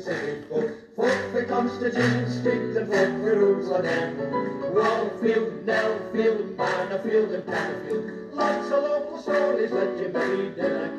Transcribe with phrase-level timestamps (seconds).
[0.00, 0.70] city folk.
[0.96, 4.16] Folk for Constitution Street and folk for Jerusalem.
[4.74, 8.34] Wallfield, Nellfield, Bannerfield and Tannerfield.
[8.34, 10.90] Lots of local stories that you may read in a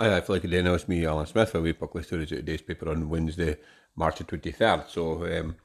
[0.00, 2.88] I feel like again, it's me, Alan Smith, for we publish stories at today's paper
[2.88, 3.56] on Wednesday,
[3.96, 4.88] March the 23rd.
[4.88, 5.56] So, um,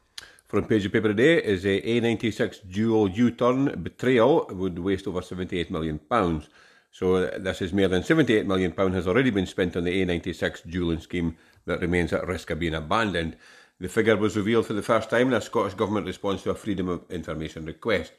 [0.47, 5.69] front page of paper today is a A96 dual U-turn betrayal would waste over 78
[5.69, 6.49] million pounds.
[6.93, 10.67] So this is more than 78 million pound has already been spent on the A96
[10.67, 13.35] dualling scheme that remains at risk of being abandoned.
[13.79, 16.55] The figure was revealed for the first time in a Scottish Government response to a
[16.55, 18.13] Freedom of Information request.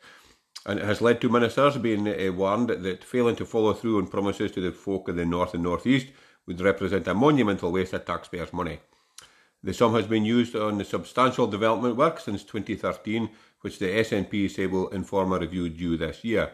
[0.67, 4.09] And it has led to ministers being uh, warned that failing to follow through on
[4.09, 6.09] promises to the folk of the North and North East
[6.47, 8.81] would represent a monumental waste of taxpayers' money.
[9.63, 13.31] The sum has been used on the substantial development work since 2013,
[13.61, 16.51] which the SNP say will inform a review due this year.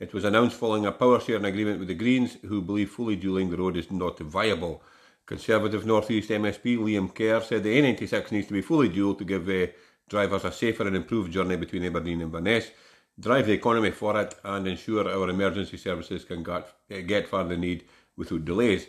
[0.00, 3.50] It was announced following a power sharing agreement with the Greens, who believe fully dualling
[3.50, 4.82] the road is not viable.
[5.24, 9.24] Conservative North East MSP Liam Kerr said the A96 needs to be fully dual to
[9.24, 9.68] give uh,
[10.08, 12.70] drivers a safer and improved journey between Aberdeen and Inverness,
[13.18, 16.72] drive the economy for it, and ensure our emergency services can get,
[17.06, 17.84] get far the need
[18.16, 18.86] without delays.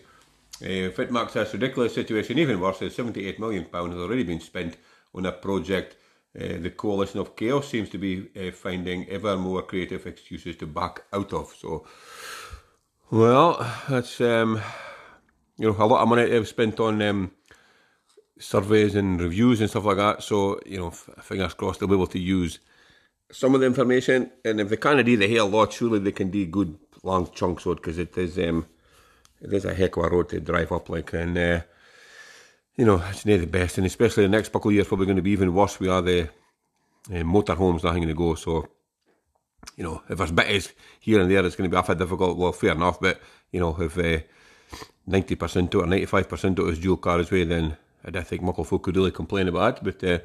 [0.61, 4.78] Uh, fit marks this ridiculous situation even worse as £78 million has already been spent
[5.14, 5.98] on a project
[6.39, 10.67] uh, the coalition of chaos seems to be uh, finding ever more creative excuses to
[10.67, 11.55] back out of.
[11.58, 11.86] So,
[13.09, 14.61] well, that's um,
[15.58, 17.31] you know a lot of money they've spent on um,
[18.38, 20.23] surveys and reviews and stuff like that.
[20.23, 22.59] So, you know, fingers crossed they'll be able to use
[23.31, 24.31] some of the information.
[24.44, 27.66] And if they can't do the whole lot, surely they can do good long chunks
[27.66, 28.67] of it because it is um,
[29.42, 31.38] it is a heck of a road to drive up like and.
[31.38, 31.61] Uh,
[32.78, 35.16] you know, it's near the best, and especially the next couple of years probably going
[35.16, 35.80] to be even worse.
[35.80, 38.67] We are the uh, motorhomes nothing to go, so
[39.78, 42.38] you know, if there's bits here and there, it's going to be awfully difficult.
[42.38, 43.20] Well, fair enough, but
[43.52, 44.20] you know, if uh,
[45.08, 48.42] ninety percent or ninety five percent of it is dual carriageway, then I don't think
[48.42, 49.84] muckle folk could really complain about it.
[49.84, 50.20] But uh,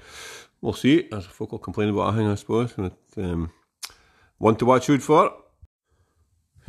[0.60, 1.08] we'll see.
[1.12, 2.72] As folk will complain about anything, I suppose.
[2.76, 3.50] But, um,
[4.38, 5.32] one to watch out for.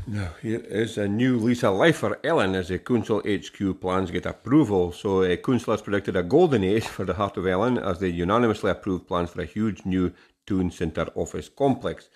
[0.08, 4.10] Now, here is a new lease of life for Ellon as the Council HQ plans
[4.10, 4.92] get approval.
[4.92, 8.10] So, uh, Council has predicted a golden age for the heart of Ellon as they
[8.10, 10.12] unanimously approved plans for a huge new
[10.48, 12.10] Toon Centre office complex.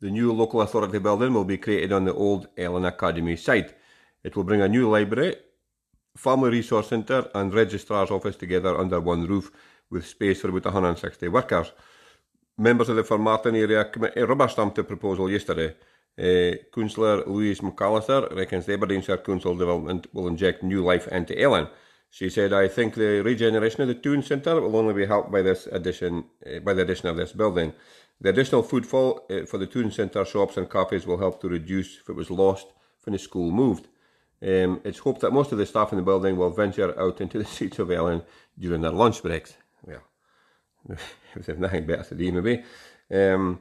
[0.00, 3.74] The new local authority building will be created on the old Ellon Academy site.
[4.24, 5.36] It will bring a new library,
[6.16, 9.50] family resource centre, and registrar's office together under one roof
[9.90, 11.72] with space for about 160 workers.
[12.56, 15.74] Members of the Formartine area committee rubber stamped the proposal yesterday.
[16.16, 21.68] Councillor Louise McAllister reckons the Aberdeenshire Council development will inject new life into Ellon.
[22.10, 25.42] She said, "I think the regeneration of the Toon Centre will only be helped by
[25.42, 27.74] this addition, uh, by the addition of this building.
[28.20, 31.98] The additional footfall uh, for the Toon Centre shops and cafes will help to reduce
[31.98, 32.68] if it was lost
[33.04, 33.88] when the school moved.
[34.40, 37.38] Um, it's hoped that most of the staff in the building will venture out into
[37.38, 38.22] the streets of Ellon
[38.58, 39.54] during their lunch breaks.
[39.82, 40.02] Well,
[40.88, 42.64] if there's nothing better to do, maybe."
[43.10, 43.60] Um,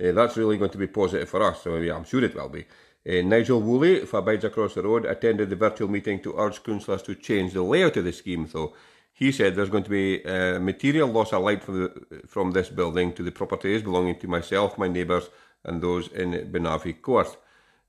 [0.00, 2.66] uh, that's really going to be positive for us, so I'm sure it will be.
[3.08, 7.02] Uh, Nigel Woolley, for Bides Across the Road, attended the virtual meeting to urge councillors
[7.02, 8.46] to change the layout of the scheme.
[8.46, 8.74] So
[9.12, 12.68] he said there's going to be uh, material loss of light from, the, from this
[12.68, 15.30] building to the properties belonging to myself, my neighbours,
[15.64, 17.36] and those in Benavi Court.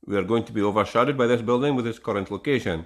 [0.06, 2.86] We are going to be overshadowed by this building with its current location.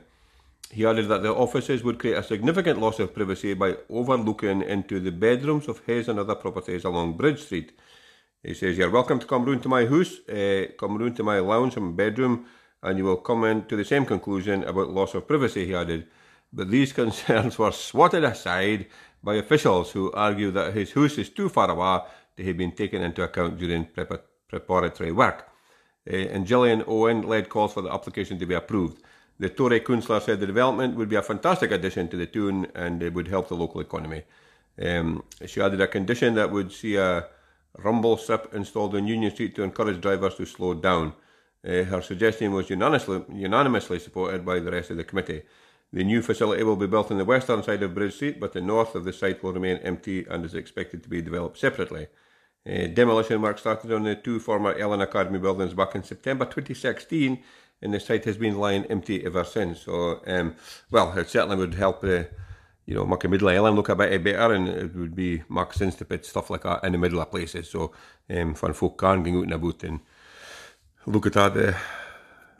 [0.71, 4.99] He added that the offices would create a significant loss of privacy by overlooking into
[4.99, 7.73] the bedrooms of his and other properties along Bridge Street.
[8.43, 11.39] He says, You're welcome to come round to my house, uh, come round to my
[11.39, 12.45] lounge and bedroom,
[12.81, 16.07] and you will come in to the same conclusion about loss of privacy, he added.
[16.51, 18.87] But these concerns were swatted aside
[19.23, 22.05] by officials who argue that his house is too far away
[22.35, 23.87] to have been taken into account during
[24.49, 25.47] preparatory work.
[26.05, 29.01] Uh, and Gillian Owen led calls for the application to be approved.
[29.39, 33.01] The Tory councillor said the development would be a fantastic addition to the Toon and
[33.01, 34.23] it would help the local economy.
[34.81, 37.27] Um, she added a condition that would see a
[37.77, 41.13] rumble SIP installed on Union Street to encourage drivers to slow down.
[41.65, 45.43] Uh, her suggestion was unanimously, unanimously supported by the rest of the committee.
[45.91, 48.61] The new facility will be built on the western side of Bridge Street, but the
[48.61, 52.07] north of the site will remain empty and is expected to be developed separately.
[52.67, 57.43] Uh, demolition work started on the two former Ellon Academy buildings back in September 2016,
[57.81, 59.81] and the site has been lying empty ever since.
[59.81, 60.55] So, um,
[60.89, 62.29] well, it certainly would help the
[62.85, 65.95] you know, a middle island look a bit better and it would be make sense
[65.95, 67.69] to stuff like that in the middle of places.
[67.69, 67.91] So
[68.29, 69.99] um, for folk can go out and about and
[71.05, 71.77] look at that uh,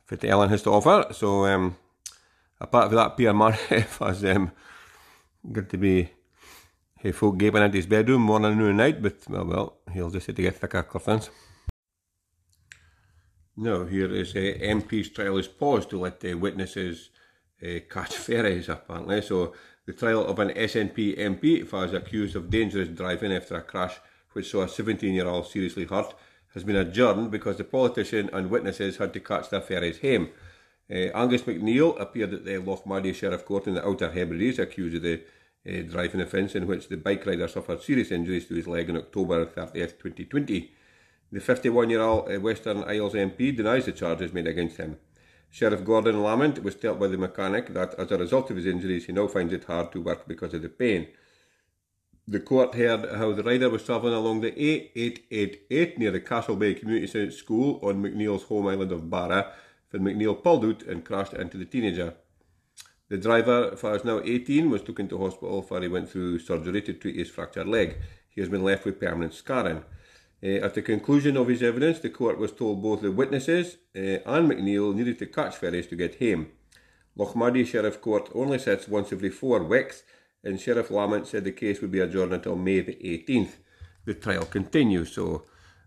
[0.08, 1.14] what the island has to offer.
[1.14, 1.76] So um,
[2.60, 4.52] apart from that, Pierre Marif has um,
[5.52, 6.10] got to be
[7.04, 10.28] hey, folk gaping into his bedroom morning, noon and night, but well, well, he'll just
[10.28, 11.30] have to get thicker curtains.
[13.58, 17.10] Now, here is uh, MP's trial is paused to let the witnesses
[17.62, 19.22] uh, catch ferries, apparently.
[19.22, 19.54] So
[19.86, 24.00] The trial of an SNP MP was accused of dangerous driving after a crash
[24.32, 26.14] which saw a 17 year old seriously hurt
[26.54, 30.30] has been adjourned because the politician and witnesses had to catch their ferries home.
[30.90, 35.02] Uh, Angus MacNeil appeared at the Lochmaddy Sheriff Court in the Outer Hebrides accused of
[35.02, 35.22] the
[35.68, 38.98] uh, driving offence in which the bike rider suffered serious injuries to his leg on
[38.98, 40.72] October 30th, 2020.
[41.32, 44.98] The 51 year old uh, Western Isles MP denies the charges made against him.
[45.54, 49.06] Sheriff Gordon Lamont was told by the mechanic that as a result of his injuries,
[49.06, 51.10] he now finds it hard to work because of the pain.
[52.28, 56.74] The court heard how the rider was travelling along the A888 near the Castle Bay
[56.74, 59.54] Community Centre School on MacNeil's home island of Barra
[59.92, 62.16] when MacNeil pulled out and crashed into the teenager.
[63.10, 66.82] The driver, who is now 18, was taken to hospital where he went through surgery
[66.82, 67.98] to treat his fractured leg.
[68.28, 69.84] He has been left with permanent scarring.
[70.44, 74.20] Uh, at the conclusion of his evidence, the court was told both the witnesses uh,
[74.26, 76.48] and MacNeil needed to catch ferries to get home.
[77.18, 80.04] Lochmaddy Sheriff Court only sits once every four weeks
[80.44, 83.54] and Sheriff Lamont said the case would be adjourned until May the 18th.
[84.06, 85.46] The trial continues, so,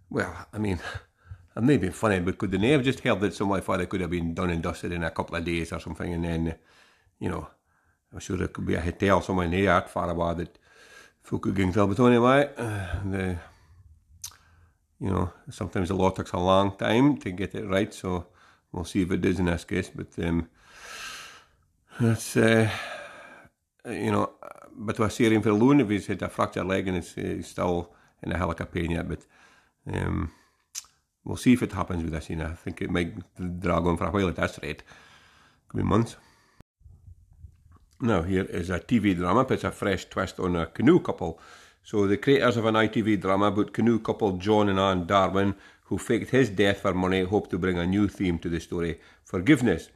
[0.08, 0.80] well, I mean,
[1.56, 4.00] it may be funny, but could they have just held it some way it could
[4.00, 6.54] have been done and dusted in a couple of days or something, and then,
[7.18, 7.46] you know,
[8.12, 10.58] I'm sure there could be a hotel somewhere near that far away that
[11.22, 12.48] folk could get to, but anyway,
[15.00, 18.26] you know, sometimes the law takes a long time to get it right, so
[18.72, 20.48] we'll see if it does in this case, but um,
[22.00, 22.70] that's, uh,
[23.86, 24.32] you know,
[24.76, 27.94] but we're seeing for alone if he's had a fractured leg and uh, he's still
[28.22, 29.08] in a helica pain yet.
[29.08, 29.20] But
[29.92, 30.32] um,
[31.24, 32.30] we'll see if it happens with this.
[32.30, 33.14] You know, I think it might
[33.60, 34.82] drag on for a while at this rate.
[35.68, 36.16] Could be months.
[38.00, 41.40] Now, here is a TV drama, it's a fresh twist on a canoe couple.
[41.86, 45.54] So, the creators of an ITV drama about canoe couple John and Anne Darwin,
[45.84, 48.98] who faked his death for money, hope to bring a new theme to the story
[49.22, 49.90] forgiveness.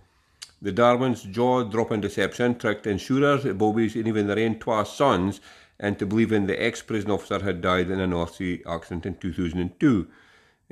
[0.62, 5.40] The Darwins' jaw-dropping deception tricked insurers, bobbies, and even their own twa sons
[5.80, 10.06] into believing the ex-prison officer had died in a North Sea accident in 2002.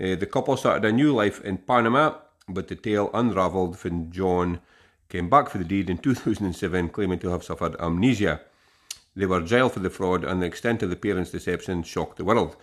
[0.00, 2.14] Uh, the couple started a new life in Panama,
[2.48, 4.60] but the tale unravelled when John
[5.08, 8.40] came back for the deed in 2007, claiming to have suffered amnesia.
[9.18, 12.24] They were jailed for the fraud, and the extent of the parents' deception shocked the
[12.24, 12.54] world.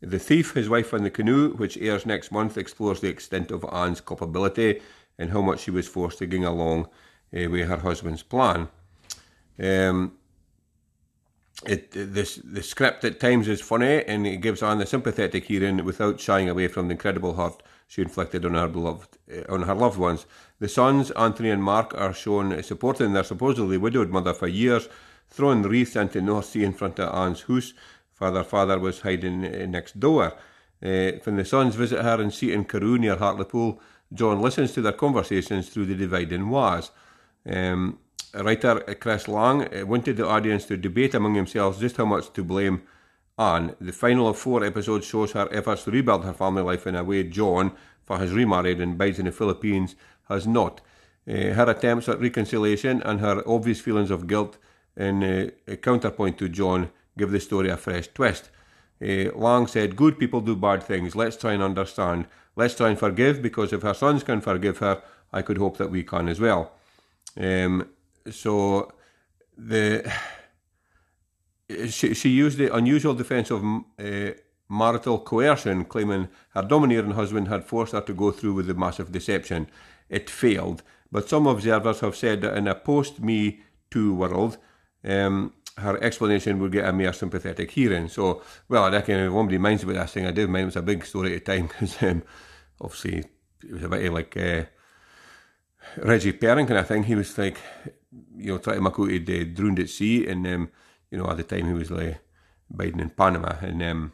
[0.00, 3.64] The Thief, His Wife and the Canoe, which airs next month, explores the extent of
[3.72, 4.82] Anne's culpability
[5.16, 6.86] and how much she was forced to ging along
[7.32, 8.68] uh, with her husband's plan.
[9.62, 10.14] Um,
[11.64, 15.84] it, this, the script at times is funny and it gives Anne a sympathetic hearing
[15.84, 19.74] without shying away from the incredible hurt she inflicted on her beloved, uh, on her
[19.76, 20.26] loved ones.
[20.58, 24.88] The sons, Anthony and Mark, are shown supporting their supposedly widowed mother for years,
[25.32, 27.72] throwing wreaths into North Sea in front of Anne's house,
[28.12, 29.40] for their father was hiding
[29.70, 30.34] next door.
[30.82, 33.80] Uh, when the sons visit her in Seaton Carew near Hartlepool,
[34.12, 36.90] John listens to their conversations through the dividing walls.
[37.46, 37.98] Um,
[38.34, 42.44] writer Chris Lang uh, wanted the audience to debate among themselves just how much to
[42.44, 42.82] blame
[43.38, 43.74] Anne.
[43.80, 47.04] The final of four episodes shows her efforts to rebuild her family life in a
[47.04, 49.94] way John, for his remarried and bides in the Philippines,
[50.28, 50.80] has not.
[51.28, 54.58] Uh, her attempts at reconciliation and her obvious feelings of guilt
[54.96, 58.50] in uh, a counterpoint to John give the story a fresh twist.
[59.00, 61.16] Uh, Lang said, Good people do bad things.
[61.16, 62.26] Let's try and understand.
[62.56, 65.02] Let's try and forgive because if her sons can forgive her,
[65.32, 66.72] I could hope that we can as well.
[67.36, 67.88] Um,
[68.30, 68.92] so
[69.56, 70.12] the
[71.88, 74.32] she, she used the unusual defence of uh,
[74.68, 79.10] marital coercion, claiming her domineering husband had forced her to go through with the massive
[79.12, 79.68] deception.
[80.08, 84.58] It failed, but some observers have said that in a post Me Too world,
[85.04, 88.08] um, her explanation would get a mere sympathetic hearing.
[88.08, 90.82] So, well, I reckon nobody minds about this thing, I did mind it was a
[90.82, 92.22] big story at the time because um,
[92.80, 93.24] obviously
[93.64, 94.64] it was a bit like uh,
[95.96, 97.04] Reggie Perrin kind of thing.
[97.04, 97.58] He was like,
[98.36, 100.70] you know, trying to make out he'd uh, drowned at sea, and um,
[101.10, 102.18] you know, at the time he was like
[102.72, 104.12] Biden in Panama, and um,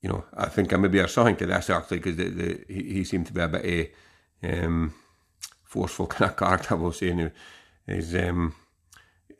[0.00, 2.94] you know, I think I maybe there's something to this actually because the, the, he,
[2.94, 3.94] he seemed to be a bit
[4.42, 4.94] uh, um,
[5.64, 6.74] forceful kind of character.
[6.74, 7.30] I will say,
[7.86, 8.54] his um,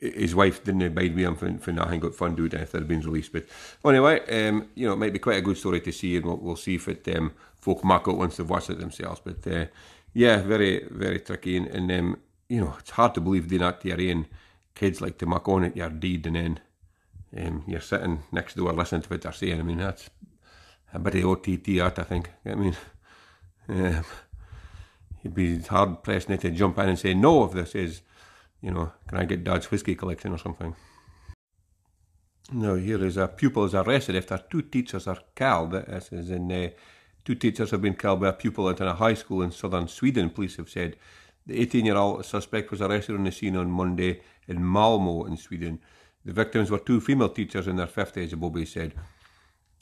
[0.03, 3.01] his wife didn't abide with him for, for nothing, got fun doing if had been
[3.01, 3.31] released.
[3.31, 3.45] But
[3.85, 6.37] anyway, um, you know, it might be quite a good story to see, and we'll,
[6.37, 9.21] we'll see if it um, folk mark out once they've watched it themselves.
[9.23, 9.65] But uh,
[10.13, 11.57] yeah, very, very tricky.
[11.57, 12.19] And, and um,
[12.49, 14.27] you know, it's hard to believe that to your own
[14.75, 16.59] kids, like to mark on at your deed, and then
[17.37, 19.59] um, you're sitting next door listening to what they're saying.
[19.59, 20.09] I mean, that's
[20.93, 22.29] a bit of OTT art, I think.
[22.45, 22.75] I mean,
[23.69, 24.03] um,
[25.21, 28.01] you'd be hard pressed not to jump in and say no if this is
[28.63, 30.73] you know, can I get Dad's whiskey collection or something?
[32.51, 35.71] Now, here is a pupil is arrested after two teachers are killed.
[35.71, 36.69] This is in uh,
[37.25, 40.29] two teachers have been killed by a pupil at a high school in southern Sweden.
[40.29, 40.95] Police have said
[41.45, 45.35] The 18 year old suspect was arrested on the scene on Monday in Malmo in
[45.35, 45.79] Sweden.
[46.23, 48.93] The victims were two female teachers in their 50s, the Bobby said.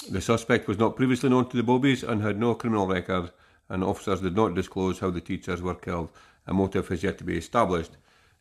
[0.10, 3.32] The suspect was not previously known to the Bobbies and had no criminal record,
[3.70, 6.10] and officers did not disclose how the teachers were killed.
[6.48, 7.92] A motive has yet to be established.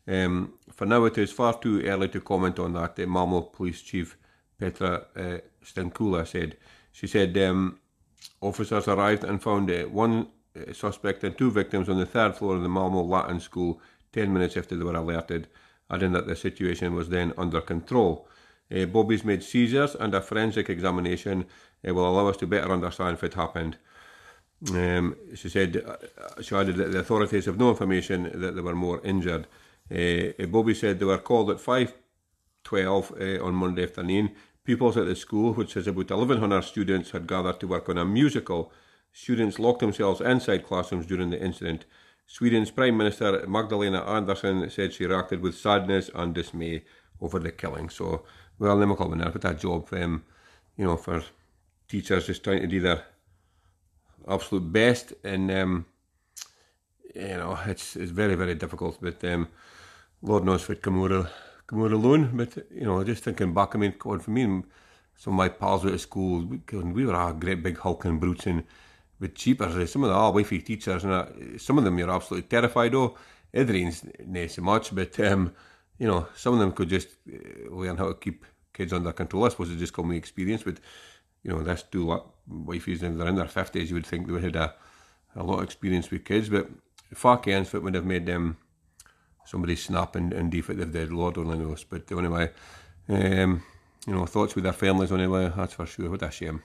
[0.06, 3.82] Um, for now, it is far too early to comment on that, the Malmo Police
[3.82, 4.16] Chief
[4.58, 6.56] Petra uh, Stenkula said.
[6.92, 7.78] She said um,
[8.40, 12.56] officers arrived and found uh, one uh, suspect and two victims on the third floor
[12.56, 13.80] of the Malmo Latin School
[14.12, 15.48] 10 minutes after they were alerted,
[15.90, 18.26] adding that the situation was then under control.
[18.74, 21.46] Uh, Bobby's made seizures and a forensic examination
[21.86, 23.76] uh, will allow us to better understand if it happened.
[24.74, 28.74] Um, she said, uh, she added that the authorities have no information that there were
[28.74, 29.46] more injured.
[29.90, 34.30] Uh, Bobby said they were called at 5.12 uh, on Monday afternoon.
[34.64, 38.04] Pupils at the school, which has about 1,100 students, had gathered to work on a
[38.04, 38.72] musical.
[39.12, 41.86] Students locked themselves inside classrooms during the incident.
[42.26, 46.84] Sweden's Prime Minister Magdalena Andersson said she reacted with sadness and dismay
[47.20, 47.88] over the killing.
[47.88, 48.24] So,
[48.58, 50.22] well, ook al wanneer with that job, um,
[50.76, 51.24] you know, for
[51.88, 53.04] teachers just trying to do their
[54.28, 55.86] absolute best, and um,
[57.14, 58.98] you know, it's it's very very difficult.
[59.00, 59.48] But um,
[60.22, 61.30] Lord knows what come out of
[61.66, 62.30] come out alone.
[62.34, 64.62] But you know, just thinking back, I mean, God, for me,
[65.16, 68.64] some of my pals were at school, we were a great big hulking brutes and
[69.18, 69.90] with cheapers.
[69.90, 73.18] Some of the all wifey teachers, and some of them you're absolutely terrified of.
[73.52, 75.52] Everything's not so much, but um,
[75.98, 79.44] you know, some of them could just uh, learn how to keep kids under control.
[79.44, 80.78] I suppose it just called me experience, but
[81.42, 84.42] you know, this lot wifeys and they're in their fifties, you would think they would
[84.42, 84.62] have had
[85.36, 86.68] a, a lot of experience with kids, but
[87.14, 88.56] fuck ends it would have made them
[89.44, 91.84] somebody snap and, and defective dead, Lord only knows.
[91.84, 92.50] But anyway,
[93.08, 93.62] um,
[94.06, 96.10] you know, thoughts with their families anyway, that's for sure.
[96.10, 96.62] What a shame.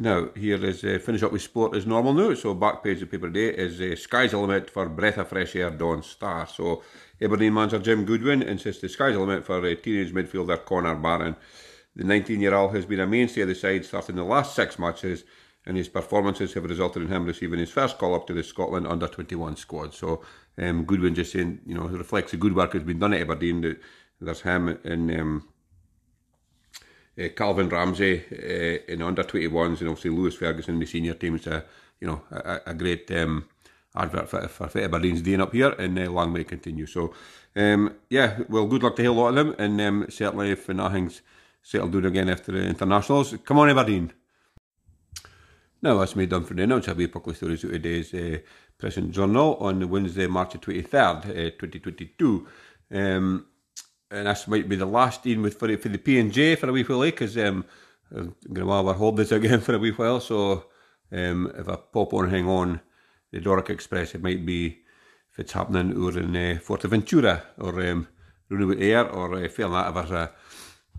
[0.00, 2.32] Now, here is uh, finish up with sport as normal now.
[2.32, 5.70] So, back page of paper today is uh, sky's limit for breath of fresh air
[5.70, 6.46] Dawn Star.
[6.46, 6.82] So,
[7.20, 11.36] Aberdeen manager Jim Goodwin insists the sky's limit for uh, teenage midfielder Connor Barron.
[11.94, 14.78] The 19 year old has been a mainstay of the side, starting the last six
[14.78, 15.24] matches,
[15.66, 18.86] and his performances have resulted in him receiving his first call up to the Scotland
[18.86, 19.92] under 21 squad.
[19.92, 20.22] So,
[20.58, 23.22] um, Goodwin just saying, you know, it reflects the good work that's been done at
[23.22, 23.76] Aberdeen.
[24.20, 25.48] There's him and um,
[27.18, 31.36] uh, Calvin Ramsey uh, in under 21s, and obviously Lewis Ferguson in the senior team.
[31.36, 31.64] It's a,
[32.00, 33.48] you know, a, a great um,
[33.94, 36.86] advert for, for, for Aberdeen's doing up here, and uh, long may continue.
[36.86, 37.14] So,
[37.56, 41.22] um, yeah, well, good luck to a lot of them, and um, certainly if nothing's
[41.62, 44.12] settled down again after the internationals, come on, Aberdeen.
[45.82, 46.88] Now, that's me done for the announcement.
[46.90, 48.38] I'll be public stories of today's uh,
[48.76, 52.46] Press and Journal on Wednesday, March 23rd, uh, 2022.
[52.92, 53.46] Um,
[54.10, 56.82] and this might be the last in with for, for the P&J for a wee
[56.82, 57.64] while, because eh, um,
[58.14, 60.20] I'm going to have our holidays again for a wee while.
[60.20, 60.66] So
[61.12, 62.80] um, if I pop on hang on
[63.32, 64.80] the Doric Express, it might be
[65.32, 68.06] if it's happening over in uh, Fuerteventura or um,
[68.50, 70.32] Air or uh, failing that if there's a,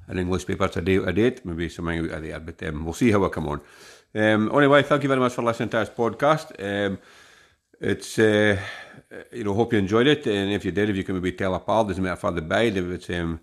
[0.08, 2.40] an English paper to date, a date, maybe something out of there.
[2.40, 3.62] But um, we'll see how I come on.
[4.14, 6.52] Um, anyway, thank you very much for listening to this podcast.
[6.60, 7.00] Um,
[7.80, 8.60] it's uh,
[9.32, 11.56] you know hope you enjoyed it, and if you did, if you can maybe tell
[11.56, 13.40] a pal, doesn't matter for the bide if it's um,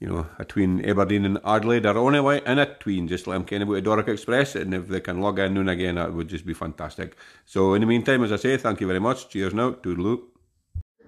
[0.00, 3.44] you know a tween Aberdeen and Adelaide or anyway in a tween, just let them
[3.44, 6.28] kind about the Doric Express, and if they can log in noon again, that would
[6.28, 7.16] just be fantastic.
[7.44, 9.28] So in the meantime, as I say, thank you very much.
[9.28, 10.22] Cheers now, toodaloo.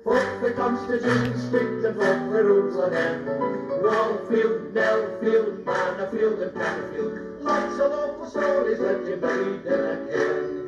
[0.04, 3.24] Fuck the Constitution, stick the fuck the rules again.
[3.24, 7.27] Wallfield, Nellfield, Manorfield and Pannerfield.
[7.48, 10.58] Of local stories that you made a can.